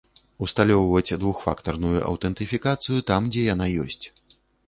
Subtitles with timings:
[0.45, 4.03] Усталёўваць двухфактарную аўтэнтыфікацыю, там дзе яна ёсць.